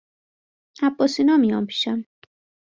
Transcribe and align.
عباس 0.87 1.13
اینا 1.19 1.37
میان 1.37 1.65
پیشم 1.69 2.05